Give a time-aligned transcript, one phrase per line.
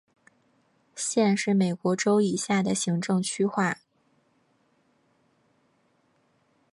[0.95, 3.77] 县是美国州以下的行政区划。